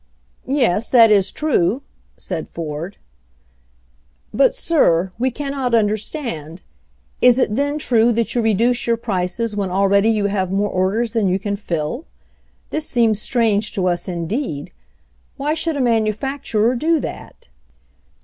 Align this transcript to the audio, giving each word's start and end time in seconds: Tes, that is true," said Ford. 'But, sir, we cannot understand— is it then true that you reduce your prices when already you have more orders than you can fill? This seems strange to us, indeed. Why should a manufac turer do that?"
Tes, 0.47 0.89
that 0.89 1.11
is 1.11 1.31
true," 1.31 1.83
said 2.17 2.49
Ford. 2.49 2.97
'But, 4.33 4.55
sir, 4.55 5.11
we 5.19 5.29
cannot 5.29 5.75
understand— 5.75 6.63
is 7.21 7.37
it 7.37 7.55
then 7.55 7.77
true 7.77 8.11
that 8.13 8.33
you 8.33 8.41
reduce 8.41 8.87
your 8.87 8.97
prices 8.97 9.55
when 9.55 9.69
already 9.69 10.09
you 10.09 10.25
have 10.25 10.51
more 10.51 10.69
orders 10.71 11.11
than 11.11 11.27
you 11.27 11.37
can 11.37 11.55
fill? 11.55 12.05
This 12.71 12.89
seems 12.89 13.21
strange 13.21 13.73
to 13.73 13.87
us, 13.87 14.07
indeed. 14.07 14.71
Why 15.37 15.53
should 15.53 15.77
a 15.77 15.81
manufac 15.81 16.41
turer 16.45 16.75
do 16.79 16.99
that?" 17.01 17.49